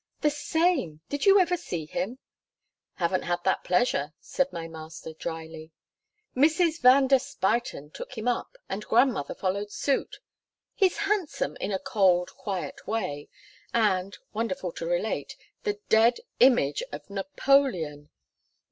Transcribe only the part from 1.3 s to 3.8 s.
ever see him?" "Haven't had that